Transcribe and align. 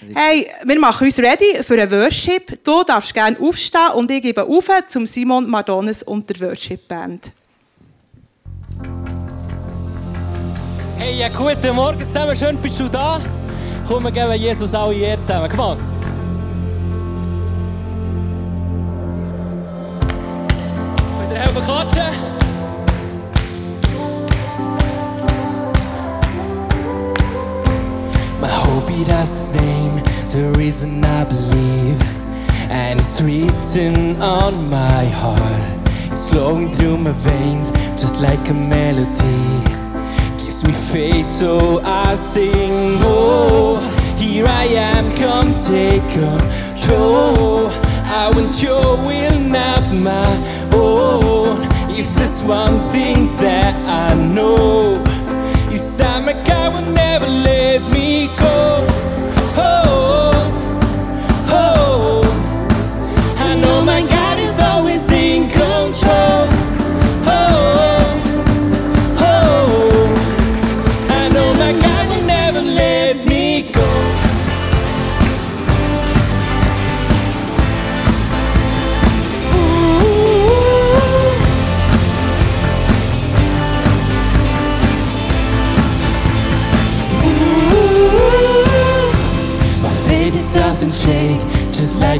Hey, 0.00 0.46
wir 0.64 0.78
machen 0.78 1.06
uns 1.06 1.18
ready 1.18 1.62
für 1.64 1.74
einen 1.74 1.90
Worship. 1.90 2.62
Du 2.62 2.84
darfst 2.84 3.12
gerne 3.12 3.36
aufstehen 3.40 3.90
und 3.94 4.10
ich 4.10 4.22
gebe 4.22 4.44
auf 4.44 4.70
zum 4.88 5.06
Simon 5.06 5.48
Madones 5.50 6.04
und 6.04 6.28
der 6.30 6.48
Worship 6.48 6.86
Band. 6.86 7.32
Hey, 10.96 11.18
ja, 11.18 11.28
guten 11.28 11.74
Morgen 11.74 12.06
zusammen, 12.08 12.36
schön 12.36 12.56
bist 12.58 12.78
du 12.78 12.88
da. 12.88 13.20
Komm, 13.88 14.04
wir 14.04 14.12
geben 14.12 14.32
Jesus 14.34 14.72
alle 14.72 14.94
Ehre 14.94 15.20
zusammen. 15.20 15.48
Komm 15.50 15.60
on. 15.60 15.78
Ihr 21.30 21.38
helfen 21.38 21.62
klatschen? 21.64 22.37
It 28.90 29.06
has 29.08 29.34
name, 29.54 30.02
the 30.30 30.52
reason 30.58 31.04
I 31.04 31.24
believe. 31.24 32.00
And 32.70 32.98
it's 32.98 33.20
written 33.20 34.20
on 34.20 34.68
my 34.68 35.04
heart. 35.04 35.88
It's 36.10 36.28
flowing 36.30 36.72
through 36.72 36.98
my 36.98 37.12
veins, 37.12 37.70
just 38.00 38.20
like 38.20 38.48
a 38.48 38.54
melody. 38.54 39.62
Gives 40.42 40.64
me 40.66 40.72
faith, 40.72 41.30
so 41.30 41.80
I 41.84 42.14
sing. 42.16 42.98
Oh, 43.02 43.78
here 44.16 44.46
I 44.46 44.64
am, 44.64 45.14
come 45.16 45.54
take 45.56 46.02
control. 46.10 47.70
I 48.10 48.30
want 48.34 48.62
your 48.62 48.96
will, 49.06 49.38
not 49.38 49.84
my 49.92 50.30
own. 50.74 51.60
If 51.90 52.12
there's 52.16 52.42
one 52.42 52.80
thing 52.90 53.36
that 53.36 53.74
I 53.86 54.14
know, 54.14 55.02
is 55.70 55.96
that 55.98 56.24
my 56.24 56.32
God 56.44 56.74
will 56.74 56.92
never 56.92 57.26
let 57.28 57.82
me 57.92 58.28
go. 58.38 58.77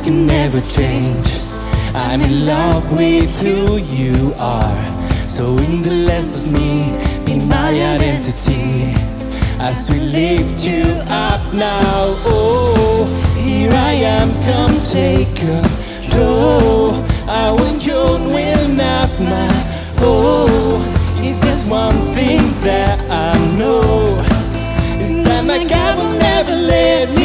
It 0.08 0.12
never 0.12 0.60
change. 0.62 1.28
I'm 1.94 2.22
in 2.22 2.46
love 2.46 2.92
with 2.92 3.30
who 3.42 3.76
you 3.76 4.32
are. 4.38 4.84
So 5.28 5.44
in 5.58 5.82
the 5.82 5.92
less 6.08 6.34
of 6.36 6.50
me, 6.50 6.96
be 7.26 7.34
my 7.46 7.70
identity. 7.96 8.94
As 9.60 9.90
we 9.90 10.00
lift 10.00 10.64
you 10.66 10.84
up 11.08 11.42
now, 11.52 12.14
oh, 12.24 13.04
here 13.44 13.70
I 13.72 13.92
am, 14.16 14.28
come 14.48 14.74
take 14.82 15.34
control. 15.36 16.94
I 17.28 17.50
want 17.50 17.84
your 17.84 18.18
will, 18.34 18.68
not 18.68 19.10
my 19.20 19.50
oh. 19.98 20.80
It's 21.18 21.40
just 21.40 21.68
one 21.68 21.98
thing 22.14 22.40
that 22.62 22.98
I 23.10 23.34
know. 23.58 24.16
It's 25.02 25.18
that 25.28 25.44
my 25.44 25.64
God 25.64 25.98
will 25.98 26.18
never 26.18 26.54
let 26.54 27.17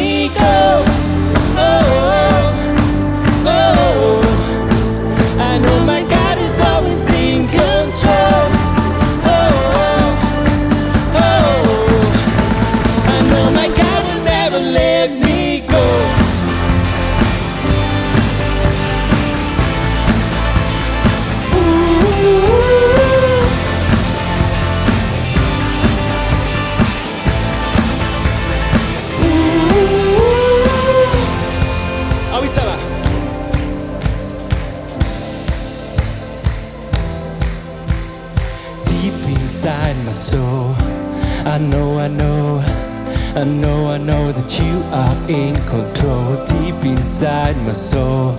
I 43.44 43.46
know, 43.46 43.88
I 43.90 43.98
know 43.98 44.32
that 44.32 44.58
you 44.58 44.76
are 44.94 45.18
in 45.30 45.54
control. 45.66 46.46
Deep 46.46 46.86
inside 46.86 47.58
my 47.66 47.74
soul, 47.74 48.38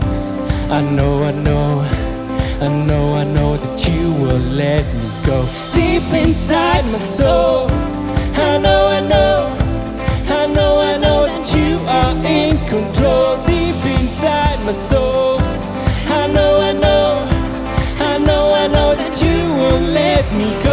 I 0.70 0.80
know, 0.80 1.22
I 1.24 1.30
know, 1.30 1.80
I 2.62 2.68
know, 2.86 3.12
I 3.12 3.24
know 3.24 3.58
that 3.58 3.86
you 3.86 4.12
will 4.14 4.38
let 4.38 4.86
me 4.94 5.10
go. 5.22 5.46
Deep 5.74 6.10
inside 6.14 6.86
my 6.86 6.96
soul, 6.96 7.66
I 8.48 8.56
know, 8.56 8.86
I 8.88 9.00
know. 9.00 9.54
I 10.40 10.46
know, 10.46 10.80
I 10.80 10.96
know 10.96 11.26
that 11.26 11.54
you 11.54 11.76
are 11.86 12.16
in 12.24 12.56
control 12.66 13.36
deep 13.44 13.76
inside 14.00 14.58
my 14.64 14.72
soul. 14.72 15.38
I 16.22 16.28
know, 16.28 16.62
I 16.62 16.72
know, 16.72 17.28
I 18.00 18.16
know, 18.16 18.54
I 18.54 18.66
know 18.68 18.94
that 18.94 19.22
you 19.22 19.52
won't 19.60 19.84
let 19.92 20.24
me 20.32 20.48
go. 20.62 20.63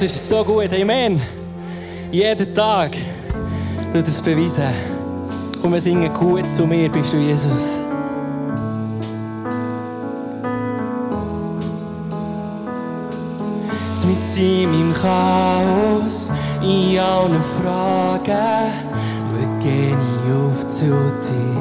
Jesus 0.00 0.16
ist 0.16 0.28
so 0.28 0.44
gut. 0.44 0.72
Amen. 0.72 1.20
Jeden 2.12 2.54
Tag 2.54 2.92
tut 3.92 4.06
es 4.06 4.22
beweisen. 4.22 4.72
Komm, 5.60 5.72
wir 5.72 5.80
singen 5.80 6.12
gut 6.14 6.46
zu 6.54 6.66
mir, 6.66 6.88
bist 6.88 7.12
du 7.12 7.16
Jesus. 7.16 7.80
Mit 14.06 14.38
ihm 14.38 14.72
im 14.72 14.92
Chaos, 14.94 16.30
in 16.62 16.98
allen 17.00 17.42
Fragen, 17.58 18.72
schau 19.60 19.68
ich 19.68 20.32
auf 20.32 20.68
zu 20.68 20.86
dir. 20.86 21.58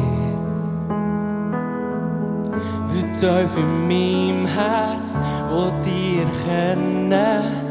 Tief 3.19 3.57
in 3.57 3.87
meinem 3.87 4.45
Herz, 4.45 5.17
wo 5.49 5.71
dir 5.83 6.21
erkennen, 6.21 7.09
wie 7.09 7.66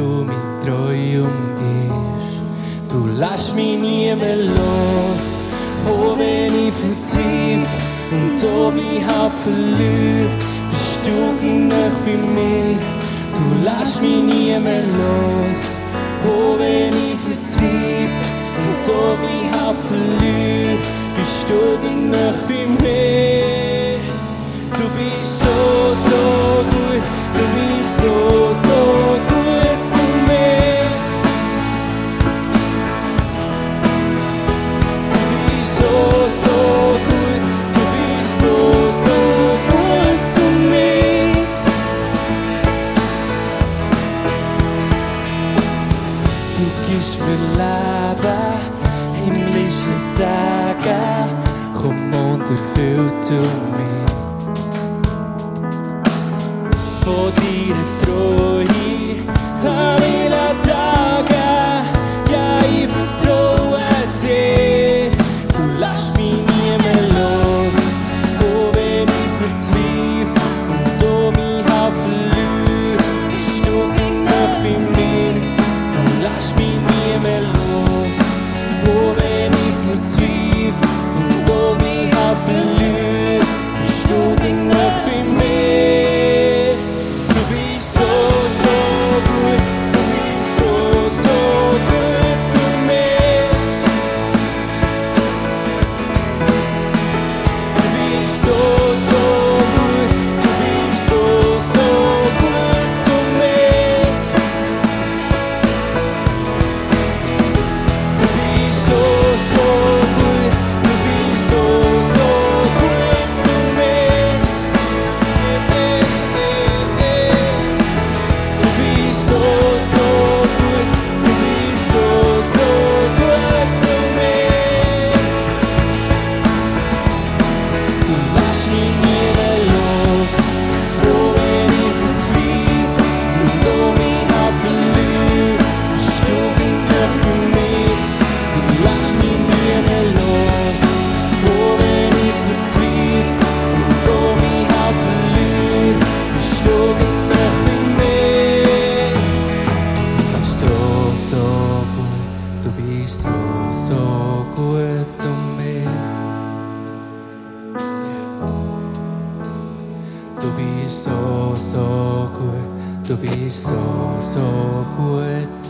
du 0.00 0.24
mich 0.24 0.46
treu 0.64 1.24
umgehst. 1.28 2.42
Du 2.88 3.06
lässt 3.22 3.54
mich 3.54 3.78
nie 3.78 4.14
mehr 4.14 4.36
los, 4.36 5.24
oh 5.92 6.16
wenn 6.18 6.54
ich 6.66 6.74
verzweifle 6.82 7.66
und 8.10 8.42
da 8.42 8.70
mich 8.78 9.04
hab 9.10 9.32
verliere, 9.44 10.30
bist 10.70 11.00
du 11.06 11.18
genau 11.42 11.90
bei 12.04 12.16
mir. 12.36 12.78
Du 13.36 13.44
lässt 13.66 14.00
mich 14.00 14.22
nie 14.30 14.58
mehr 14.66 14.84
los, 15.00 15.62
oh 16.30 16.58
wenn 16.58 16.94
ich 17.08 17.20
verzweifle 17.26 18.26
und 18.60 18.78
da 18.88 19.02
mich 19.24 19.46
hab 19.54 19.76
verliere, 19.90 20.78
bist 21.16 21.46
du 21.50 21.60
genau 21.84 22.32
bei 22.48 22.62
mir. 22.82 23.98
Du 24.78 24.84
bist 24.96 25.38
so, 25.40 25.94
so 26.08 26.40
Ja, 28.70 29.29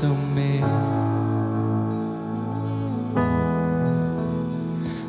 zu 0.00 0.16
mir. 0.34 0.66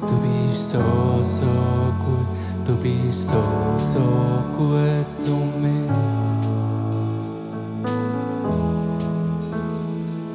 Du 0.02 0.16
bist 0.22 0.72
so, 0.72 0.80
so 1.24 1.46
gut, 2.04 2.28
du 2.66 2.76
bist 2.76 3.30
so, 3.30 3.42
so 3.78 4.02
gut 4.58 5.06
zu 5.18 5.38
mir. 5.62 5.94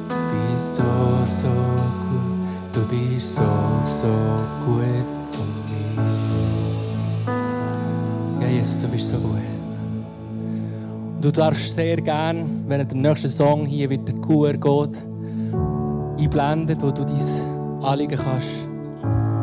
Du 0.09 0.15
bist 0.31 0.75
so, 0.75 0.83
so 1.25 1.53
gut, 2.07 2.73
du 2.73 2.81
bist 2.87 3.35
so, 3.35 3.43
so 3.85 4.07
gut. 4.65 4.96
Du 11.27 11.33
darfst 11.33 11.73
sehr 11.73 11.97
gerne, 11.97 12.45
wenn 12.67 12.87
der 12.87 12.97
nächsten 12.97 13.27
Song 13.27 13.65
hier 13.65 13.89
wieder 13.89 14.13
QR 14.13 14.53
geht, 14.53 15.03
einblenden, 16.17 16.81
wo 16.81 16.89
du 16.89 17.03
dein 17.03 17.83
Anliegen 17.83 18.17
kannst 18.17 18.47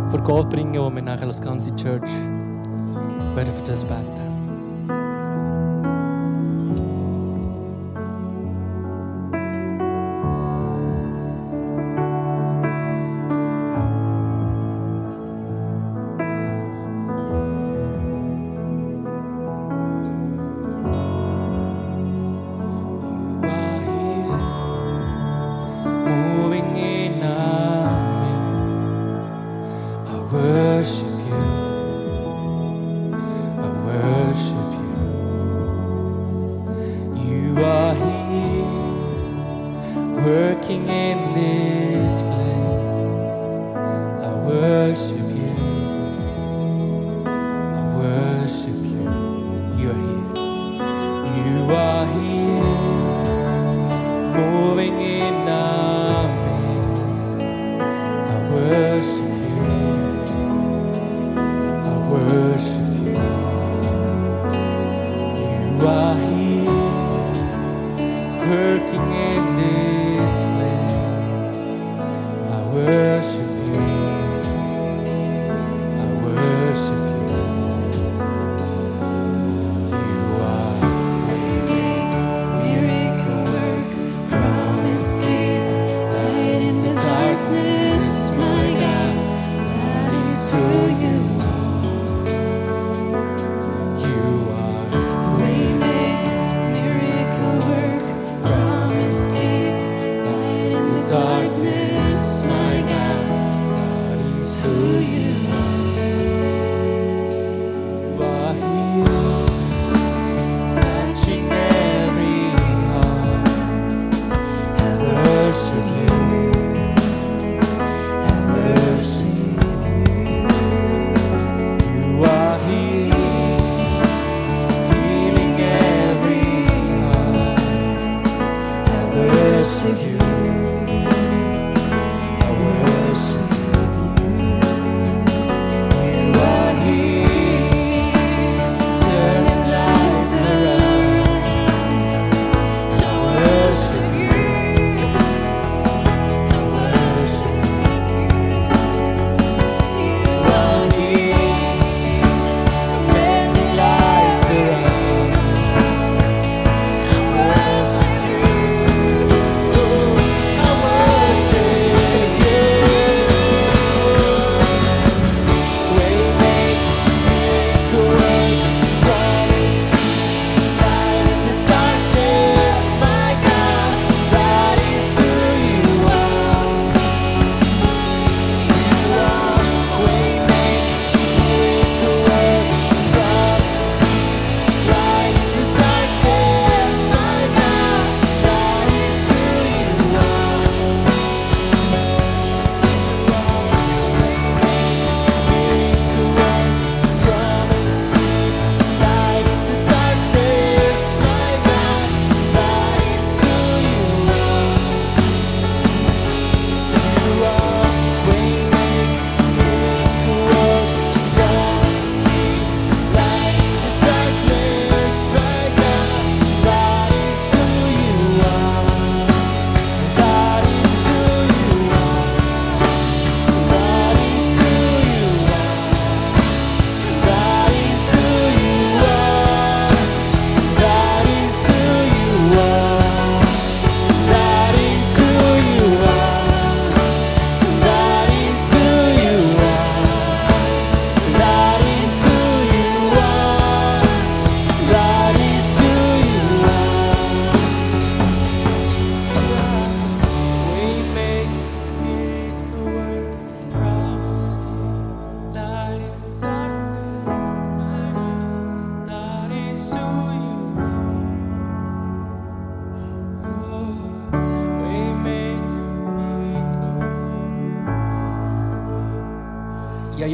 vor 0.09 0.23
Gott 0.23 0.49
bringen, 0.49 0.81
wo 0.81 0.89
wir 0.89 1.03
nachher 1.03 1.27
das 1.27 1.43
ganze 1.43 1.77
Church 1.77 2.11
werden 3.35 3.53
für 3.53 3.63
das 3.65 3.85
beten. 3.85 4.34
working 40.25 40.89
in 40.89 41.35
this 41.35 42.23
place. 42.23 43.77
I 43.77 44.35
worship. 44.47 45.24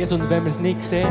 Jesus, 0.00 0.19
und 0.19 0.30
wenn 0.30 0.45
wir 0.45 0.50
es 0.50 0.61
nicht 0.61 0.83
sehen, 0.83 1.07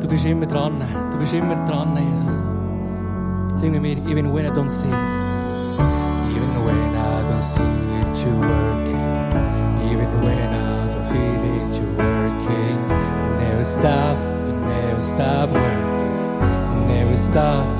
du 0.00 0.08
bist 0.08 0.24
immer 0.26 0.44
dran. 0.44 0.82
Du 1.12 1.18
bist 1.18 1.32
immer 1.32 1.54
dran, 1.54 1.96
Jesus. 1.96 3.60
Singen 3.60 3.80
wir, 3.80 3.96
even 4.08 4.34
when 4.34 4.44
I 4.44 4.48
don't 4.48 4.68
see. 4.68 4.88
Even 4.88 6.64
when 6.66 6.96
I 6.96 7.22
don't 7.30 7.40
see 7.40 7.62
it, 7.62 8.24
you 8.24 8.40
work. 8.40 8.88
Even 9.88 10.08
when 10.20 10.52
I 10.52 10.88
don't 10.90 11.06
feel 11.06 11.44
it, 11.54 11.76
you're 11.76 11.94
working. 11.96 12.78
Never 13.38 13.64
stop, 13.64 14.16
never 14.66 15.00
stop 15.00 15.50
working. 15.52 16.88
Never 16.88 17.16
stop. 17.16 17.79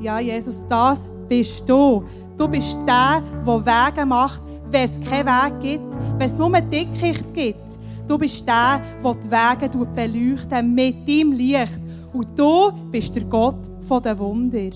Ja, 0.00 0.18
Jesus, 0.18 0.64
das 0.66 1.10
bist 1.28 1.68
du. 1.68 2.04
Du 2.36 2.48
bist 2.48 2.78
der, 2.86 3.22
der 3.46 3.66
Wege 3.66 4.06
macht, 4.06 4.42
wenn 4.70 4.84
es 4.84 4.98
keinen 5.00 5.26
Weg 5.26 5.60
gibt, 5.60 5.94
wenn 6.18 6.26
es 6.26 6.34
nur 6.34 6.50
Dickicht 6.60 7.34
gibt. 7.34 7.78
Du 8.06 8.16
bist 8.16 8.46
der, 8.48 8.80
der 9.04 9.14
die 9.14 9.30
Wege 9.30 9.86
beleuchtet 9.94 10.64
mit 10.64 11.06
deinem 11.06 11.32
Licht. 11.32 11.80
Und 12.14 12.38
du 12.38 12.72
bist 12.90 13.14
der 13.14 13.24
Gott 13.24 13.70
der 14.04 14.18
Wunder. 14.18 14.70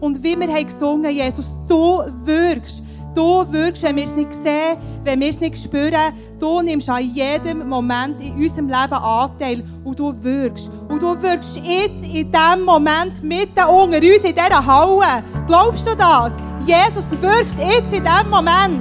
Und 0.00 0.22
wie 0.22 0.38
wir 0.38 0.48
haben 0.48 0.66
gesungen 0.66 1.10
Jesus, 1.10 1.56
du 1.66 2.02
wirkst. 2.24 2.82
Du 3.14 3.44
wirkst, 3.52 3.82
wenn 3.82 3.96
wir 3.96 4.04
es 4.04 4.14
nicht 4.14 4.32
sehen, 4.32 4.76
wenn 5.02 5.20
wir 5.20 5.30
es 5.30 5.40
nicht 5.40 5.56
spüren. 5.56 6.12
Du 6.38 6.60
nimmst 6.62 6.88
an 6.88 7.02
jedem 7.12 7.68
Moment 7.68 8.20
in 8.20 8.34
unserem 8.36 8.68
Leben 8.68 8.92
Anteil 8.92 9.64
und 9.84 9.98
du 9.98 10.14
wirkst. 10.22 10.70
Und 10.88 11.02
du 11.02 11.20
wirkst 11.20 11.56
jetzt 11.56 12.04
in 12.04 12.30
diesem 12.30 12.64
Moment 12.64 13.22
mitten 13.22 13.64
unter 13.68 13.98
uns, 13.98 14.24
in 14.24 14.34
dieser 14.34 14.64
Halle. 14.64 15.24
Glaubst 15.46 15.86
du 15.86 15.96
das? 15.96 16.36
Jesus 16.64 17.10
wirkt 17.20 17.58
jetzt 17.58 17.92
in 17.92 18.04
diesem 18.04 18.30
Moment. 18.30 18.80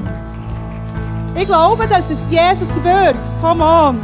Ich 1.35 1.45
glaube, 1.45 1.87
dass 1.87 2.09
es 2.11 2.19
Jesus 2.29 2.75
wirkt. 2.83 3.19
Come 3.41 3.63
on. 3.63 3.99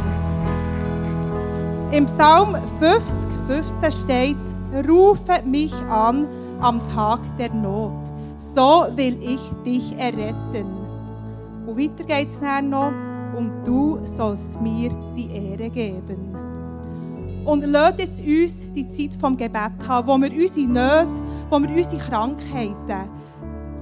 Im 1.92 2.06
Psalm 2.06 2.56
50, 2.80 3.12
15 3.46 3.92
steht, 3.92 4.88
rufe 4.88 5.40
mich 5.44 5.74
an 5.88 6.26
am 6.60 6.80
Tag 6.94 7.20
der 7.38 7.52
Not. 7.52 7.92
So 8.56 8.86
will 8.94 9.18
ich 9.20 9.40
dich 9.66 9.92
erretten. 9.98 10.64
Und 11.66 11.76
weiter 11.76 12.04
geht 12.04 12.30
es 12.30 12.40
noch. 12.62 12.90
Und 13.36 13.52
du 13.66 13.98
sollst 14.02 14.58
mir 14.62 14.88
die 15.14 15.28
Ehre 15.30 15.68
geben. 15.68 16.34
Und 17.44 17.66
lasst 17.66 18.00
jetzt 18.00 18.18
uns 18.20 18.72
die 18.72 18.88
Zeit 18.88 19.20
vom 19.20 19.36
Gebet 19.36 19.72
haben, 19.86 20.08
wo 20.08 20.16
wir 20.16 20.32
unsere 20.32 20.66
Nöte, 20.66 21.22
wo 21.50 21.60
wir 21.60 21.68
unsere 21.68 21.98
Krankheiten, 21.98 23.10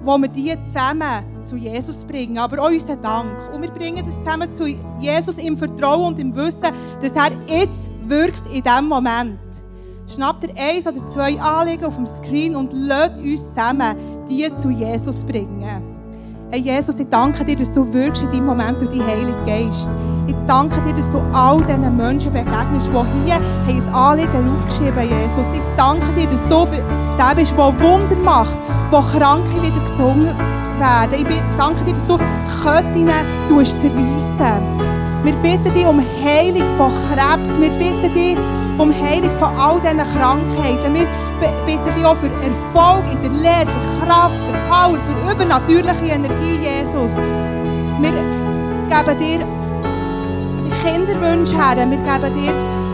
wo 0.03 0.19
wir 0.19 0.29
die 0.29 0.53
zusammen 0.67 1.25
zu 1.45 1.55
Jesus 1.55 2.05
bringen, 2.05 2.39
aber 2.39 2.61
auch 2.61 2.71
unseren 2.71 3.01
Dank. 3.01 3.55
Und 3.55 3.63
wir 3.63 3.71
bringen 3.71 4.05
das 4.05 4.19
zusammen 4.25 4.53
zu 4.53 4.67
Jesus 4.99 5.39
im 5.39 5.57
Vertrauen 5.57 6.09
und 6.09 6.19
im 6.19 6.35
Wissen, 6.35 6.73
dass 7.01 7.13
er 7.13 7.31
jetzt 7.47 7.93
wirkt 8.09 8.43
in 8.53 8.65
diesem 8.65 8.89
Moment. 8.89 9.44
Schnappt 10.13 10.45
ihr 10.45 10.55
eins 10.57 10.87
oder 10.87 11.05
zwei 11.07 11.41
Anliegen 11.41 11.85
auf 11.85 11.97
dem 11.97 12.07
Screen 12.07 12.55
und 12.55 12.73
lasst 12.73 13.19
uns 13.19 13.49
zusammen 13.49 13.97
die 14.29 14.51
zu 14.59 14.71
Jesus 14.71 15.25
bringen. 15.25 15.83
Hey 16.51 16.61
Jesus, 16.61 17.01
ich 17.01 17.09
danke 17.09 17.45
dir, 17.45 17.57
dass 17.57 17.73
du 17.73 17.93
wirkst 17.93 18.23
in 18.23 18.31
deinem 18.31 18.47
Moment 18.47 18.81
durch 18.81 18.91
den 18.91 19.05
Heiligen 19.05 19.45
Geist. 19.45 19.91
Ich 20.27 20.37
danke 20.47 20.81
dir, 20.83 20.93
dass 20.93 21.11
du 21.11 21.19
all 21.33 21.57
diesen 21.59 21.97
Menschen 21.97 22.33
begegnest, 22.33 22.89
die 22.89 23.33
hier 23.33 23.41
ein 23.67 23.95
Anliegen 23.95 24.55
aufgeschrieben 24.55 24.97
haben, 24.97 25.09
Jesus. 25.09 25.49
Ich 25.53 25.63
danke 25.77 26.07
dir, 26.13 26.27
dass 26.27 26.43
du 26.49 26.67
der 27.19 27.35
bist, 27.35 27.57
der 27.57 27.81
Wunder 27.81 28.17
macht, 28.23 28.59
wo 28.91 29.01
Kranke 29.01 29.63
wieder 29.63 29.81
gesungen 29.81 30.37
werden. 30.79 31.27
Ich 31.29 31.57
danke 31.59 31.85
dir, 31.85 31.93
dass 31.93 32.07
du 32.07 32.19
Ketten 32.63 33.09
zerreissen 33.49 34.94
Wir 35.25 35.33
bitten 35.37 35.73
dich 35.73 35.87
um 35.87 36.01
Heilung 36.23 36.77
von 36.77 36.93
Krebs. 37.09 37.59
Wir 37.59 37.71
bitten 37.71 38.13
dich 38.13 38.37
um 38.77 38.93
Heilung 38.93 39.31
von 39.39 39.57
all 39.57 39.81
diesen 39.81 39.97
Krankheiten. 39.97 40.95
Wir 40.95 41.07
bitten 41.65 41.95
dich 41.97 42.05
auch 42.05 42.17
für 42.17 42.27
Erfolg 42.27 43.05
in 43.11 43.23
der 43.23 43.31
Lehre, 43.31 43.67
für 43.67 44.05
Kraft, 44.05 44.37
für 44.41 44.53
Power, 44.69 44.99
für 44.99 45.33
übernatürliche 45.33 46.13
Energie, 46.13 46.59
Jesus. 46.61 47.17
Wir 48.01 48.11
geben 48.11 49.19
dir 49.19 49.47
die 50.63 50.71
Kinderwünsche 50.83 51.57
her. 51.57 51.75
Wir 51.75 51.97
geben 51.97 52.35
dir 52.35 52.53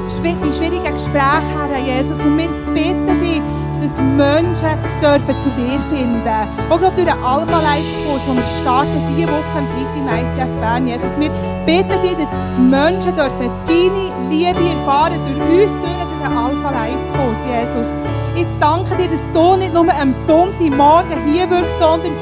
die 0.08 0.54
schwierigen 0.54 0.92
Gespräche 0.92 1.50
her, 1.68 1.78
Jesus. 1.84 2.18
Und 2.18 2.38
wir 2.38 2.48
bitten 2.72 3.20
dich, 3.20 3.42
dass 3.82 3.96
Menschen 3.96 4.78
dürfen 5.00 5.42
zu 5.42 5.50
dir 5.50 5.80
finden 5.88 6.22
dürfen. 6.22 6.70
Auch 6.70 6.80
gerade 6.80 6.96
durch 6.96 7.06
den 7.06 7.24
Alpha-Life-Kurs, 7.24 8.22
den 8.26 8.36
wir 8.36 8.44
starten 8.60 9.16
diese 9.16 9.28
Woche 9.28 9.56
am 9.56 9.66
Freitag 9.68 9.96
im 9.96 10.08
ICF 10.08 10.60
Bern. 10.60 10.86
Jesus, 10.86 11.18
wir 11.18 11.30
bitten 11.66 12.02
dich, 12.02 12.16
dass 12.16 12.32
Menschen 12.58 13.14
dürfen 13.14 13.50
deine 13.66 14.28
Liebe 14.28 14.76
erfahren 14.76 15.20
durch 15.24 15.62
uns, 15.62 15.72
durch 15.74 16.10
den 16.20 16.36
Alpha-Life-Kurs, 16.36 17.38
Jesus. 17.46 17.96
Ich 18.34 18.46
danke 18.60 18.96
dir, 18.96 19.08
dass 19.08 19.22
du 19.32 19.56
nicht 19.56 19.74
nur 19.74 19.86
am 19.92 20.12
Sonntagmorgen 20.26 21.18
hier 21.26 21.48
wirkst, 21.50 21.76
sondern 21.78 22.12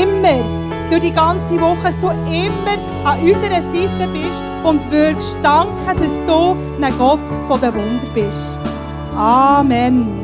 immer, 0.00 0.44
durch 0.90 1.00
die 1.00 1.12
ganze 1.12 1.60
Woche, 1.60 1.82
dass 1.84 1.98
du 1.98 2.08
immer 2.08 2.76
an 3.04 3.20
unserer 3.20 3.62
Seite 3.62 4.08
bist 4.12 4.42
und 4.64 4.90
wirkst. 4.90 5.38
Danke, 5.42 5.94
dass 5.96 6.20
du 6.26 6.56
ein 6.80 6.98
Gott 6.98 7.20
von 7.46 7.60
der 7.60 7.74
Wunder 7.74 8.06
bist. 8.14 8.58
Amen. 9.16 10.23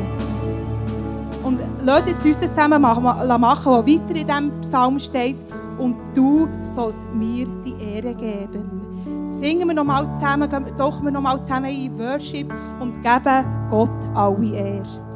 Lasst 1.83 2.07
jetzt 2.07 2.25
uns 2.25 2.39
zusammen 2.39 2.81
machen, 2.81 3.03
was 3.03 3.65
weiter 3.65 4.15
in 4.15 4.27
diesem 4.27 4.61
Psalm 4.61 4.99
steht. 4.99 5.37
Und 5.77 5.95
du 6.13 6.47
sollst 6.61 7.11
mir 7.13 7.47
die 7.65 7.73
Ehre 7.81 8.13
geben. 8.13 9.29
Singen 9.29 9.67
wir 9.67 9.73
nochmal 9.73 10.05
zusammen, 10.15 10.49
tauchen 10.77 11.05
wir 11.05 11.11
nochmal 11.11 11.41
zusammen 11.41 11.71
in 11.71 11.97
Worship 11.97 12.53
und 12.79 13.01
geben 13.01 13.45
Gott 13.69 13.89
alle 14.13 14.53
Ehre. 14.53 15.11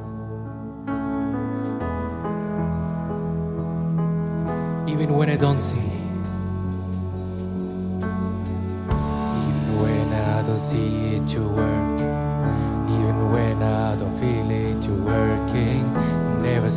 even 4.96 5.18
when 5.18 5.30
I 5.30 5.36
don't 5.36 5.60
see. 5.60 5.78
Even 9.50 9.82
when 9.82 10.14
I 10.14 10.42
don't 10.42 10.60
see 10.60 11.18
it, 11.18 11.30
you 11.34 11.48
work. 11.50 11.75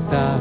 Stop, 0.08 0.40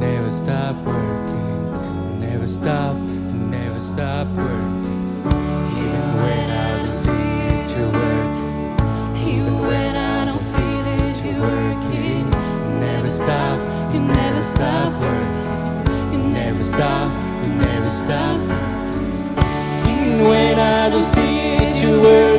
never 0.00 0.32
stop 0.32 0.74
working. 0.86 2.18
Never 2.18 2.48
stop, 2.48 2.96
never 2.96 3.82
stop 3.82 4.26
working. 4.28 5.20
Even 5.76 6.16
when 6.22 6.48
I 6.50 6.82
don't 6.82 7.02
see 7.04 7.34
it, 7.52 7.76
you 7.76 7.84
work. 8.00 8.32
Even 9.28 9.58
when 9.68 9.96
I 9.96 10.24
don't 10.24 10.46
feel 10.54 10.84
it, 10.96 11.24
You're 11.24 11.34
you're 11.34 11.42
working. 11.44 12.30
Never 12.80 13.10
stop, 13.10 13.58
You 13.92 14.00
never 14.00 14.42
stop 14.42 14.92
working. 15.02 16.12
You 16.12 16.18
never 16.32 16.62
stop, 16.62 17.12
you 17.44 17.52
never 17.52 17.90
stop. 17.90 18.40
Even 19.92 20.24
when 20.24 20.58
I 20.58 20.88
don't 20.88 21.02
see 21.02 21.56
it, 21.56 21.82
you 21.82 22.00
work. 22.00 22.31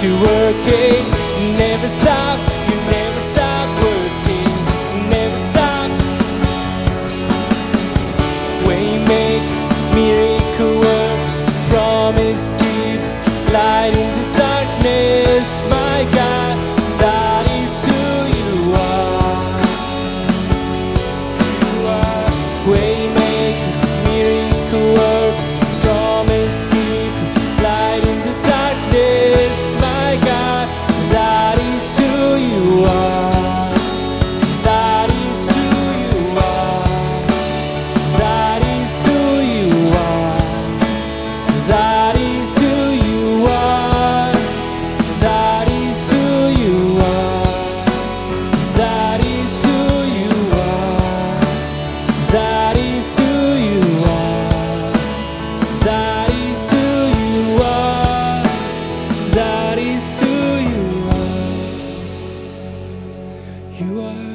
To 0.00 0.06
you're 0.06 0.18
working 0.18 1.10
never 1.58 1.86
stop. 1.86 2.19
You 63.80 63.98
are 63.98 64.29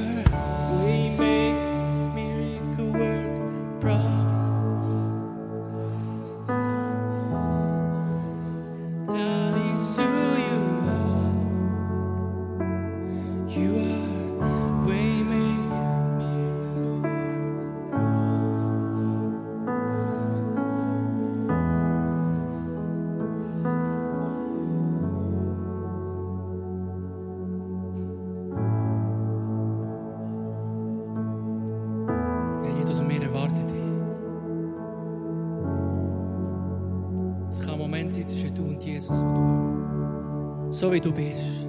wie 40.95 41.01
du 41.01 41.11
bist. 41.11 41.67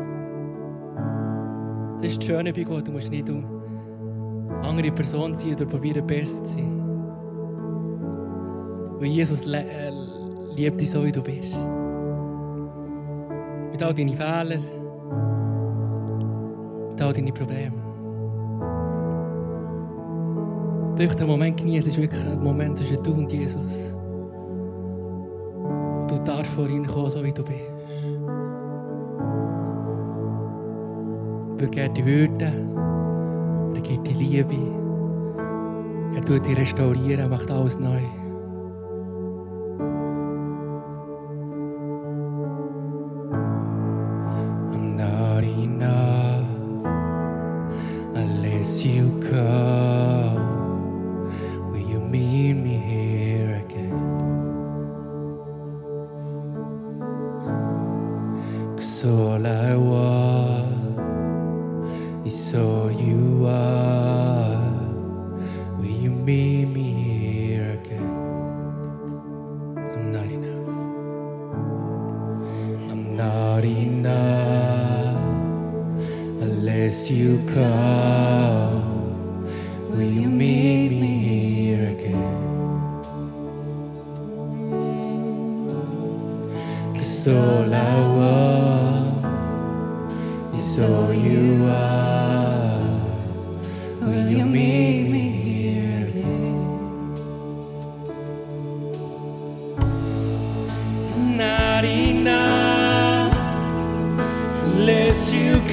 Das 1.98 2.12
ist 2.12 2.18
das 2.18 2.24
Schöne 2.26 2.52
bei 2.52 2.62
Gott. 2.62 2.86
Du 2.86 2.92
musst 2.92 3.10
nicht 3.10 3.28
um 3.28 3.44
andere 4.62 4.90
Person 4.92 5.34
sein 5.34 5.54
oder 5.54 5.66
probieren, 5.66 6.06
besser 6.06 6.44
zu 6.44 6.54
sein. 6.54 6.82
Weil 8.98 9.08
Jesus 9.08 9.46
äh, 9.46 9.90
liebt 10.54 10.80
dich 10.80 10.90
so, 10.90 11.04
wie 11.04 11.12
du 11.12 11.22
bist. 11.22 11.58
Mit 13.72 13.82
all 13.82 13.92
deinen 13.92 14.14
Fehlern, 14.14 14.64
mit 16.90 17.02
all 17.02 17.12
deinen 17.12 17.34
Problemen. 17.34 17.86
durch 20.96 21.14
den 21.14 21.26
Moment 21.26 21.58
genießt, 21.58 21.86
ist 21.88 22.00
wirklich 22.00 22.24
ein 22.24 22.42
Moment 22.42 22.78
zwischen 22.78 23.02
du 23.02 23.12
und 23.12 23.30
Jesus. 23.30 23.92
Und 26.00 26.10
du 26.10 26.18
darfst 26.24 26.52
vor 26.52 26.68
ihn 26.68 26.86
kommen, 26.86 27.10
so 27.10 27.22
wie 27.22 27.32
du 27.32 27.44
bist. 27.44 27.60
Er 31.58 31.68
gibt 31.68 31.96
die 31.96 32.04
Würde, 32.04 32.52
er 33.74 33.80
gibt 33.80 34.06
die 34.06 34.12
Liebe, 34.12 34.56
er 36.14 36.22
tut 36.22 36.46
dich 36.46 36.56
restaurieren, 36.56 37.20
er 37.20 37.28
macht 37.28 37.50
alles 37.50 37.78
neu. 37.78 38.02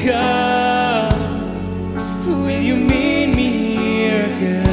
Come. 0.03 1.13
Will 2.43 2.61
you 2.61 2.75
meet 2.75 3.27
me 3.27 3.77
here 3.77 4.25
again? 4.25 4.63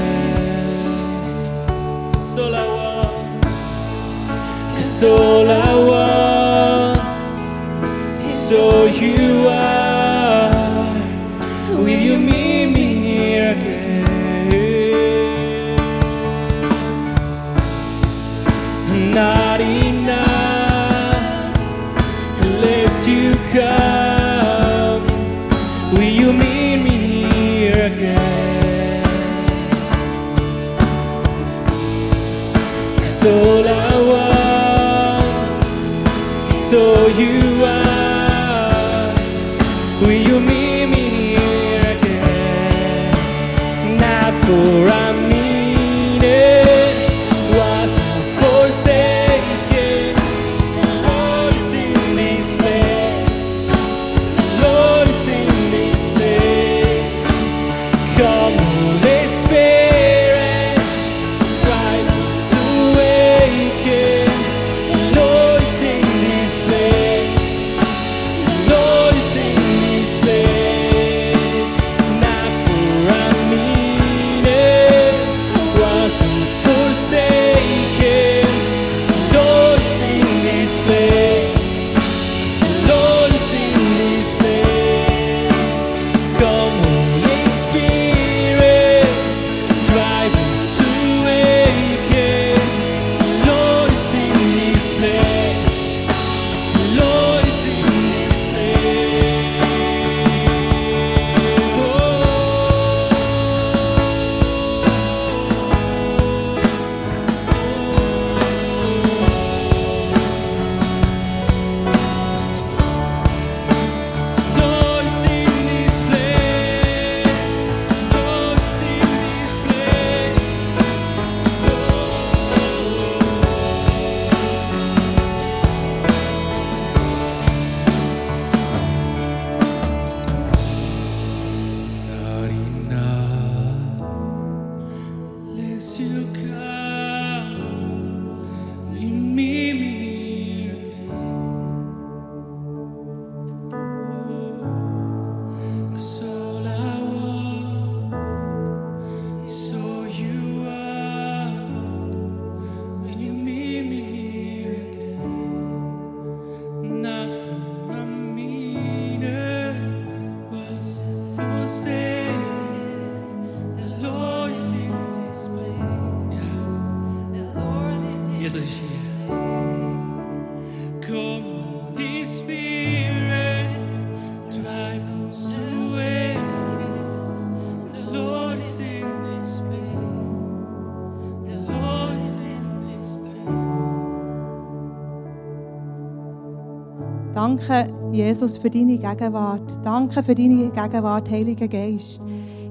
Danke, 187.69 187.93
Jesus, 188.11 188.57
für 188.57 188.71
deine 188.71 188.97
Gegenwart. 188.97 189.85
Danke 189.85 190.23
für 190.23 190.35
deine 190.35 190.71
Gegenwart, 190.71 191.31
Heiliger 191.31 191.69
Geist. 191.69 192.23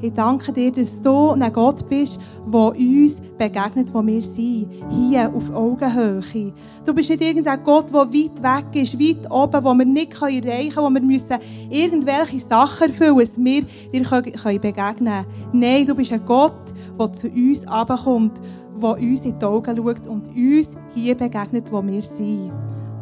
Ich 0.02 0.14
danke 0.14 0.52
dir, 0.52 0.72
dass 0.72 1.00
du 1.02 1.32
ein 1.32 1.54
Gott 1.54 1.88
bist, 1.88 2.20
der 2.52 2.60
uns 2.60 3.22
begegnet, 3.38 3.94
wo 3.94 4.06
wir 4.06 4.24
sind. 4.24 4.70
Hier 4.90 5.32
auf 5.32 5.54
Augenhöhe. 5.54 6.54
Du 6.86 6.94
bist 6.94 7.10
nicht 7.10 7.22
irgendein 7.22 7.64
Gott, 7.64 7.90
der 7.90 8.00
weit 8.00 8.42
weg 8.42 8.82
ist, 8.82 9.00
weit 9.00 9.30
oben, 9.30 9.64
wo 9.64 9.74
wir 9.76 9.86
nicht 9.86 10.20
erreichen 10.20 10.72
können, 10.72 10.88
wo 10.88 10.90
wir 10.90 11.02
müssen 11.02 11.38
irgendwelche 11.70 12.40
Sachen 12.40 12.88
erfüllen 12.88 13.16
müssen, 13.16 13.46
dass 13.46 13.54
wir 13.54 13.62
dir 13.92 14.60
begegnen 14.60 14.96
können. 14.96 15.26
Nein, 15.52 15.86
du 15.86 15.94
bist 15.94 16.14
ein 16.14 16.26
Gott, 16.26 16.74
der 16.98 17.14
zu 17.14 17.28
uns 17.28 17.64
herabkommt, 17.64 18.42
der 18.82 18.90
uns 18.90 19.26
in 19.26 19.38
die 19.38 19.46
Augen 19.46 19.78
schaut 19.78 20.08
und 20.08 20.30
uns 20.30 20.76
hier 20.96 21.16
begegnet, 21.16 21.72
wo 21.72 21.86
wir 21.86 22.02
sind. 22.02 22.52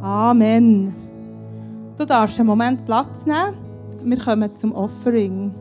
Amen. 0.01 1.06
Du 1.97 2.05
darfst 2.05 2.39
einen 2.39 2.47
Moment 2.47 2.85
Platz 2.85 3.25
nehmen. 3.25 3.55
Wir 4.03 4.19
kommen 4.19 4.55
zum 4.55 4.71
Offering. 4.73 5.51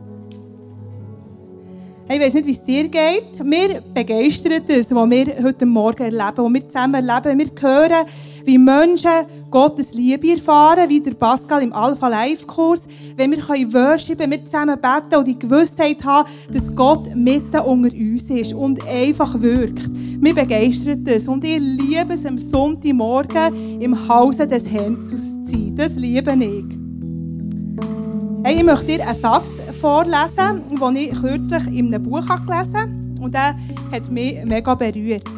Hey, 2.07 2.17
ich 2.17 2.23
weiß 2.23 2.35
nicht, 2.35 2.45
wie 2.45 2.51
es 2.51 2.63
dir 2.63 2.87
geht. 2.87 3.43
Mir 3.43 3.81
begeistert 3.81 4.69
es, 4.69 4.93
was 4.93 5.09
wir 5.09 5.43
heute 5.43 5.65
Morgen 5.65 6.03
erleben, 6.03 6.37
was 6.37 6.53
wir 6.53 6.69
zusammen 6.69 7.09
erleben. 7.09 7.39
Wir 7.39 7.49
hören, 7.59 8.05
wie 8.45 8.57
Menschen 8.59 9.25
Gottes 9.49 9.93
Liebe 9.93 10.31
erfahren, 10.31 10.89
wie 10.89 10.99
der 10.99 11.13
Pascal 11.13 11.63
im 11.63 11.73
Alpha 11.73 12.07
Life 12.07 12.45
Kurs, 12.45 12.87
wenn 13.15 13.31
wir 13.31 13.39
können 13.39 13.73
worshipen, 13.73 14.29
wir 14.29 14.45
zusammen 14.45 14.77
beten 14.79 15.17
und 15.17 15.27
die 15.27 15.39
Gewissheit 15.39 16.03
haben, 16.03 16.29
dass 16.51 16.75
Gott 16.75 17.15
mitten 17.15 17.59
unter 17.59 17.95
uns 17.95 18.29
ist 18.29 18.53
und 18.53 18.85
einfach 18.87 19.39
wirkt. 19.39 19.89
Mir 20.19 20.33
begeistert 20.33 21.07
es 21.07 21.27
und 21.27 21.43
ich 21.43 21.59
liebe 21.59 22.13
es, 22.13 22.25
am 22.25 22.37
Sonntagmorgen 22.37 23.81
im 23.81 24.07
Hause 24.07 24.47
des 24.47 24.69
Herrn 24.69 25.03
zu 25.05 25.15
sein. 25.15 25.73
Das 25.75 25.95
liebe 25.95 26.33
ich. 26.33 26.87
Hey, 28.43 28.57
ich 28.57 28.63
möchte 28.63 28.85
dir 28.85 29.07
einen 29.07 29.19
Satz 29.19 29.45
vorlesen, 29.81 30.63
den 30.69 30.95
ich 30.95 31.11
kürzlich 31.11 31.67
in 31.67 31.93
einem 31.93 32.03
Buch 32.03 32.21
gelesen 32.21 32.77
habe. 32.77 32.91
Und 33.19 33.33
der 33.33 33.55
hat 33.91 34.11
mich 34.11 34.43
mega 34.45 34.75
berührt. 34.75 35.36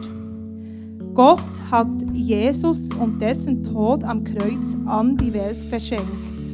Gott 1.13 1.43
hat 1.72 1.88
Jesus 2.13 2.89
und 2.93 3.22
dessen 3.22 3.63
Tod 3.63 4.04
am 4.04 4.24
Kreuz 4.24 4.78
an 4.86 5.17
die 5.17 5.34
Welt 5.34 5.63
verschenkt. 5.65 6.54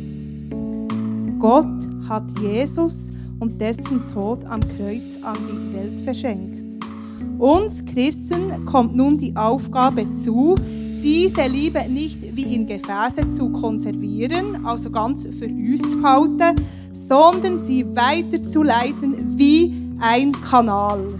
Gott 1.39 1.87
hat 2.07 2.23
Jesus 2.39 3.11
und 3.39 3.59
dessen 3.59 4.07
Tod 4.07 4.45
am 4.45 4.61
Kreuz 4.61 5.19
an 5.21 5.37
die 5.47 5.75
Welt 5.75 5.99
verschenkt. 5.99 6.83
Uns 7.37 7.83
Christen 7.85 8.65
kommt 8.65 8.95
nun 8.95 9.17
die 9.17 9.35
Aufgabe 9.35 10.05
zu, 10.15 10.55
diese 11.03 11.47
Liebe 11.47 11.87
nicht 11.89 12.35
wie 12.35 12.55
in 12.55 12.65
Gefäße 12.65 13.31
zu 13.33 13.49
konservieren, 13.49 14.65
also 14.65 14.89
ganz 14.89 15.23
für 15.23 15.47
uns 15.47 15.91
zu 15.91 16.01
halten, 16.01 16.55
sondern 16.91 17.59
sie 17.59 17.85
weiterzuleiten 17.95 19.37
wie 19.37 19.73
ein 19.99 20.31
Kanal. 20.31 21.19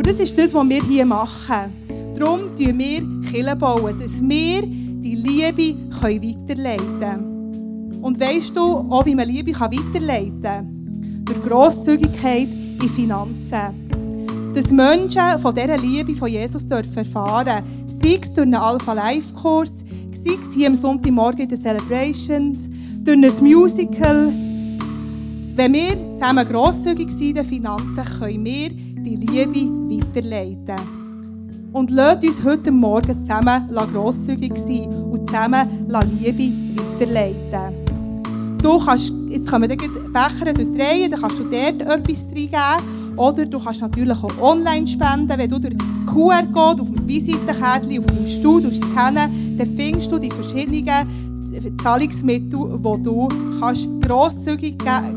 Und 0.00 0.06
das 0.06 0.18
ist 0.18 0.38
das, 0.38 0.54
was 0.54 0.66
wir 0.66 0.82
hier 0.82 1.04
machen. 1.04 2.14
Darum 2.18 2.54
bauen 2.56 2.78
wir 2.78 3.02
Kirchen 3.30 3.58
bauen, 3.58 4.00
dass 4.00 4.26
wir 4.26 4.62
die 4.62 5.14
Liebe 5.14 5.76
weiterleiten 6.00 7.00
können. 7.00 8.00
Und 8.00 8.18
weißt 8.18 8.56
du, 8.56 8.62
auch 8.62 9.04
wie 9.04 9.14
man 9.14 9.28
Liebe 9.28 9.52
weiterleiten 9.52 10.40
kann? 10.40 11.22
Durch 11.26 11.42
Grosszügigkeit 11.42 12.48
in 12.82 12.88
Finanzen. 12.88 14.54
Dass 14.54 14.70
Menschen 14.70 15.38
von 15.38 15.54
dieser 15.54 15.76
Liebe 15.76 16.14
von 16.14 16.30
Jesus 16.30 16.66
dürfen 16.66 16.96
erfahren 16.96 17.62
sei 17.86 18.18
es 18.22 18.32
durch 18.32 18.46
einen 18.46 18.54
Alpha-Life-Kurs, 18.54 19.84
sei 20.14 20.38
es 20.40 20.54
hier 20.54 20.68
am 20.68 20.76
Sonntagmorgen 20.76 21.40
in 21.40 21.48
den 21.50 21.60
Celebrations, 21.60 22.70
durch 23.04 23.18
ein 23.18 23.44
Musical. 23.44 24.32
Wenn 25.56 25.74
wir 25.74 26.14
zusammen 26.14 26.48
grosszügig 26.48 27.12
sind 27.12 27.28
in 27.28 27.34
den 27.34 27.44
Finanzen, 27.44 28.04
können 28.18 28.44
wir 28.46 28.70
die 29.10 29.26
Liebe 29.26 30.06
weiterleiten. 30.06 31.00
Und 31.72 31.90
lasst 31.90 32.24
uns 32.24 32.44
heute 32.44 32.70
Morgen 32.70 33.22
zusammen 33.22 33.68
grosszügig 33.68 34.56
sein 34.56 34.88
und 34.88 35.26
zusammen 35.26 35.88
Liebe 36.20 36.52
weiterleiten. 36.76 37.74
Du 38.62 38.78
kannst, 38.78 39.12
jetzt 39.28 39.48
können 39.48 39.68
wir 39.68 39.76
den 39.76 40.12
Becher 40.12 40.52
durchdrehen, 40.52 41.10
dann 41.10 41.20
kannst 41.20 41.38
du 41.38 41.44
dort 41.44 41.82
etwas 41.82 42.26
reingeben. 42.28 43.16
Oder 43.16 43.46
du 43.46 43.58
kannst 43.58 43.80
natürlich 43.80 44.16
auch 44.22 44.40
online 44.40 44.86
spenden. 44.86 45.36
Wenn 45.36 45.50
du 45.50 45.58
den 45.58 45.76
QR-Code 46.06 46.82
auf 46.82 46.90
dem 46.90 47.08
Visitenkärtchen 47.08 47.98
auf 47.98 48.06
deinem 48.06 48.28
Stuhl 48.28 48.72
scannen 48.72 49.56
dann 49.56 49.76
findest 49.76 50.12
du 50.12 50.18
die 50.18 50.30
verschiedenen 50.30 51.78
Zahlungsmittel, 51.82 52.58
wo 52.82 52.96
du 52.96 53.28
kannst 53.58 53.88
grosszügig 54.02 54.76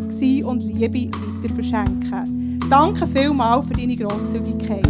sein 0.10 0.44
und 0.46 0.64
Liebe 0.64 1.12
weiter 1.12 1.54
verschenken. 1.54 2.43
Danke 2.70 3.08
vielmals 3.08 3.68
für 3.68 3.74
deine 3.74 3.96
Grosszügigkeit. 3.96 4.84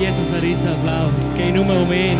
Jesus 0.00 0.32
einen 0.32 0.40
riesen 0.40 0.68
Applaus. 0.68 1.10
Es 1.26 1.34
geht 1.34 1.54
nur 1.54 1.64
um 1.64 1.92
ihn. 1.92 2.18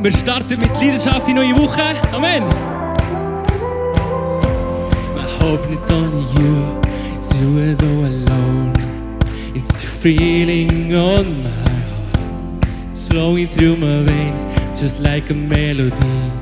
Wir 0.00 0.10
starten 0.10 0.58
mit 0.60 0.74
Leidenschaft 0.74 1.28
in 1.28 1.36
neue 1.36 1.56
Woche. 1.56 1.82
Amen. 2.12 2.44
My 5.14 5.22
hope 5.40 5.64
it's 5.72 5.90
only 5.90 6.24
you, 6.40 6.80
it's 7.18 7.32
you 7.34 7.76
though 7.76 8.06
alone. 8.06 8.72
It's 9.54 9.91
feeling 10.02 10.92
on 10.96 11.44
my 11.44 11.50
heart, 11.50 12.96
flowing 13.08 13.46
through 13.46 13.76
my 13.76 14.02
veins, 14.02 14.42
just 14.74 14.98
like 14.98 15.30
a 15.30 15.34
melody. 15.34 16.32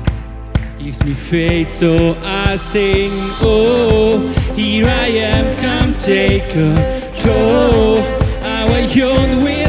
Gives 0.79 1.05
me 1.05 1.13
faith, 1.13 1.69
so 1.69 2.17
I 2.23 2.55
sing. 2.55 3.11
Oh, 3.39 4.17
here 4.55 4.87
I 4.87 5.07
am, 5.09 5.55
come 5.61 5.93
take 5.93 6.49
control. 6.49 7.99
Our 8.43 8.79
young 8.79 9.43
will 9.43 9.57
not 9.57 9.60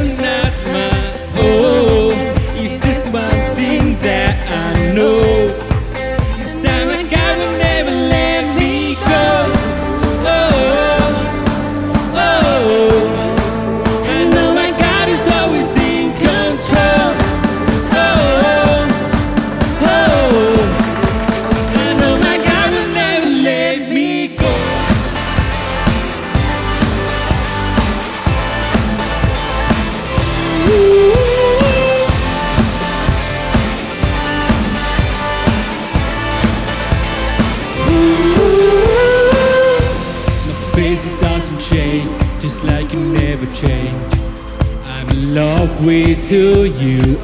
who 46.33 46.65
you 46.65 47.22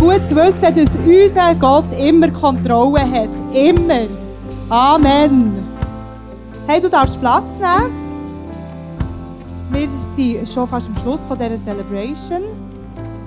gut 0.00 0.26
zu 0.30 0.34
wissen, 0.34 0.62
dass 0.62 0.96
unser 1.06 1.54
Gott 1.56 1.84
immer 2.00 2.30
Kontrolle 2.30 3.02
hat. 3.02 3.28
Immer. 3.52 4.08
Amen. 4.70 5.52
Hey, 6.66 6.80
du 6.80 6.88
darfst 6.88 7.20
Platz 7.20 7.44
nehmen. 7.58 8.00
Wir 9.72 9.88
sind 10.16 10.48
schon 10.48 10.66
fast 10.66 10.88
am 10.88 10.96
Schluss 10.96 11.20
von 11.20 11.38
dieser 11.38 11.62
Celebration. 11.62 12.44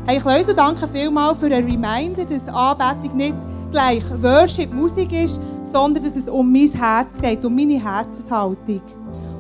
Hey, 0.08 0.18
Kleusel, 0.18 0.56
danke 0.56 0.88
vielmals 0.88 1.38
für 1.38 1.46
einen 1.46 1.64
Reminder, 1.64 2.26
dass 2.26 2.48
Anbetung 2.48 3.18
nicht 3.18 3.36
gleich 3.72 4.04
Worship-Musik 4.22 5.14
ist, 5.14 5.40
sondern 5.64 6.04
dass 6.04 6.16
es 6.16 6.28
um 6.28 6.52
mein 6.52 6.70
Herz 6.70 7.14
geht, 7.22 7.46
um 7.46 7.56
meine 7.56 7.82
Herzenshaltung. 7.84 8.82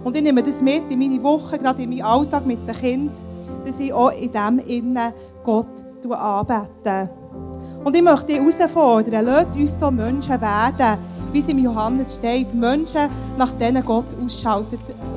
Und 0.04 0.16
ich 0.16 0.22
nehme 0.22 0.44
das 0.44 0.62
mit 0.62 0.84
in 0.92 1.00
meine 1.00 1.22
Woche, 1.24 1.58
gerade 1.58 1.82
in 1.82 1.90
meinen 1.90 2.04
Alltag 2.04 2.46
mit 2.46 2.60
den 2.68 2.76
Kindern, 2.76 3.16
dass 3.66 3.80
ich 3.80 3.92
auch 3.92 4.12
in 4.12 4.32
dem 4.32 4.60
Innen 4.60 5.14
Gott 5.44 5.84
anbete. 6.12 7.23
Und 7.84 7.98
ich 7.98 8.02
möchte 8.02 8.28
dich 8.28 8.40
herausfordern, 8.40 9.26
lasst 9.26 9.56
uns 9.58 9.78
so 9.78 9.92
Menschen 9.92 10.40
werden, 10.40 10.98
wie 11.34 11.40
es 11.40 11.50
im 11.50 11.60
Johannes 11.60 12.16
steht, 12.16 12.54
Menschen, 12.54 13.10
nach 13.38 13.52
denen 13.54 13.84
Gott 13.84 14.06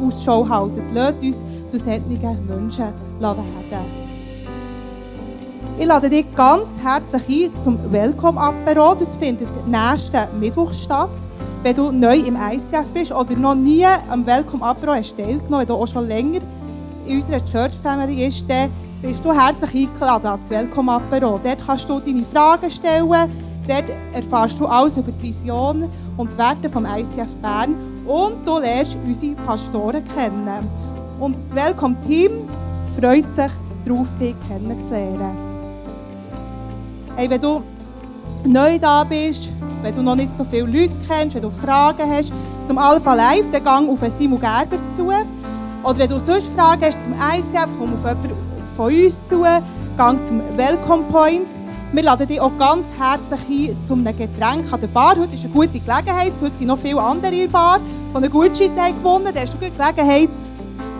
Ausschau 0.04 0.48
halten. 0.48 0.82
Lasst 0.92 1.22
uns 1.22 1.44
zu 1.68 1.78
solchen 1.78 2.08
Menschen 2.48 2.92
werden. 3.20 4.06
Ich 5.78 5.86
lade 5.86 6.10
dich 6.10 6.24
ganz 6.34 6.78
herzlich 6.82 7.52
ein 7.52 7.62
zum 7.62 7.78
Welcome-Apero. 7.92 8.94
Das 8.94 9.14
findet 9.14 9.48
nächsten 9.68 10.40
Mittwoch 10.40 10.72
statt. 10.72 11.10
Wenn 11.62 11.76
du 11.76 11.92
neu 11.92 12.16
im 12.16 12.36
ICF 12.36 12.86
bist 12.94 13.12
oder 13.12 13.36
noch 13.36 13.54
nie 13.54 13.84
am 13.84 14.26
Welcome-Apero 14.26 14.94
hast 14.94 15.16
teilgenommen, 15.16 15.60
wenn 15.60 15.66
du 15.66 15.74
auch 15.74 15.86
schon 15.86 16.08
länger 16.08 16.40
in 17.04 17.16
unserer 17.16 17.44
Church-Family 17.44 18.24
bist, 18.24 18.48
dann 18.48 18.70
bist 19.02 19.24
du 19.24 19.32
herzlich 19.32 19.88
eingeladen 19.88 20.26
ans 20.26 20.50
Welcome-Apero. 20.50 21.40
Dort 21.42 21.66
kannst 21.66 21.88
du 21.88 22.00
deine 22.00 22.24
Fragen 22.24 22.70
stellen, 22.70 23.30
Dort 23.68 23.84
erfährst 24.12 24.60
du 24.60 24.66
alles 24.66 24.96
über 24.96 25.10
die 25.10 25.24
Vision 25.24 25.90
und 26.16 26.30
die 26.30 26.38
Werte 26.38 26.70
vom 26.70 26.86
ICF 26.86 27.34
Bern 27.42 27.74
und 28.06 28.46
du 28.46 28.58
lernst 28.60 28.96
unsere 29.04 29.34
Pastoren 29.34 30.04
kennen. 30.14 30.68
Und 31.18 31.36
das 31.36 31.52
Welcome-Team 31.52 32.48
freut 32.98 33.34
sich 33.34 33.50
darauf, 33.84 34.06
dich 34.20 34.36
kennenzulernen. 34.46 35.36
Hey, 37.16 37.28
wenn 37.28 37.40
du 37.40 37.60
neu 38.44 38.78
da 38.78 39.02
bist, 39.02 39.50
wenn 39.82 39.94
du 39.96 40.02
noch 40.02 40.14
nicht 40.14 40.36
so 40.36 40.44
viele 40.44 40.66
Leute 40.66 40.96
kennst, 41.08 41.34
wenn 41.34 41.42
du 41.42 41.50
Fragen 41.50 42.08
hast 42.08 42.32
zum 42.68 42.78
Alpha 42.78 43.14
Live, 43.14 43.50
dann 43.50 43.64
gang 43.64 43.90
auf 43.90 43.98
Simon 44.16 44.38
Gerber 44.38 44.78
zu. 44.94 45.08
Oder 45.08 45.98
wenn 45.98 46.08
du 46.08 46.20
sonst 46.20 46.54
Fragen 46.54 46.84
hast 46.84 47.02
zum 47.02 47.14
ICF, 47.14 47.68
komm 47.78 47.94
auf 47.94 48.04
jemanden 48.04 48.45
von 48.76 48.92
uns 48.92 49.18
zu, 49.30 49.42
gang 49.96 50.24
zum 50.26 50.40
Welcome 50.56 51.04
Point. 51.04 51.48
Wir 51.92 52.02
laden 52.02 52.28
dich 52.28 52.40
auch 52.40 52.52
ganz 52.58 52.86
herzlich 52.98 53.70
ein 53.70 53.84
zu 53.86 53.94
einem 53.94 54.16
Getränk 54.16 54.70
an 54.70 54.80
der 54.80 54.88
Bar. 54.88 55.16
Heute 55.18 55.34
ist 55.34 55.44
eine 55.44 55.52
gute 55.54 55.80
Gelegenheit. 55.80 56.32
Heute 56.40 56.58
sind 56.58 56.66
noch 56.66 56.78
viele 56.78 57.00
andere 57.00 57.32
in 57.32 57.40
der 57.40 57.48
Bar, 57.48 57.80
die 58.12 58.16
einen 58.16 58.30
Gutschein 58.30 58.76
haben 58.76 58.98
gewonnen 58.98 59.26
haben. 59.28 59.34
Da 59.34 59.40
hast 59.40 59.54
du 59.54 59.58
die 59.58 59.70
Gelegenheit, 59.70 60.28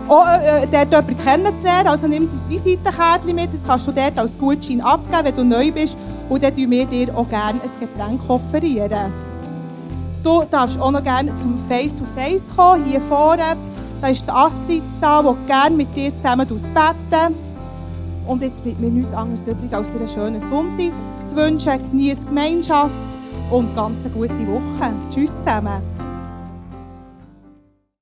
auch 0.09 0.27
äh, 0.27 0.65
äh, 0.65 0.67
dort 0.73 0.91
jemanden 0.91 1.19
kennenzulernen. 1.19 1.89
Also 1.89 2.09
nimm 2.09 2.29
dein 2.29 2.51
Visitenkärtchen 2.51 3.35
mit, 3.35 3.53
das 3.53 3.63
kannst 3.67 3.87
du 3.89 3.93
dort 3.93 4.19
als 4.19 4.39
Gutschein 4.39 4.81
abgeben, 4.81 5.25
wenn 5.25 5.35
du 5.35 5.45
neu 5.45 5.71
bist. 5.71 5.99
Und 6.31 6.43
dann 6.43 6.53
offerieren 6.53 6.71
wir 6.71 6.87
dir 6.87 7.15
auch 7.15 7.29
gerne 7.29 7.61
ein 7.63 7.71
Getränk. 7.79 8.21
Offerieren. 8.31 9.13
Du 10.23 10.45
darfst 10.51 10.81
auch 10.81 10.91
noch 10.91 11.03
gerne 11.03 11.35
zum 11.41 11.59
Face-to-Face 11.69 12.43
-face 12.43 12.57
kommen, 12.57 12.85
hier 12.85 13.03
vorne. 13.03 13.57
Da 14.01 14.09
ist 14.09 14.27
die 14.27 14.31
Astrid 14.31 14.83
da, 15.01 15.23
die 15.23 15.47
gerne 15.47 15.77
mit 15.77 15.95
dir 15.95 16.17
zusammen 16.17 16.47
beten 16.47 17.46
Und 18.27 18.43
jetzt 18.43 18.63
bleibt 18.65 18.81
mir 18.81 18.91
nichts 18.91 19.15
anderes 19.15 19.47
übrig, 19.47 19.73
als 19.73 19.91
dir 19.91 19.99
einen 19.99 20.09
schönen 20.09 20.41
Sonntag 20.41 20.93
zu 21.25 21.37
wünschen. 21.37 21.91
Genieße 21.91 22.27
Gemeinschaft 22.27 23.17
und 23.51 23.75
ganz 23.75 24.05
eine 24.05 24.15
gute 24.15 24.47
Woche. 24.49 24.93
Tschüss 25.11 25.33
zusammen. 25.39 26.06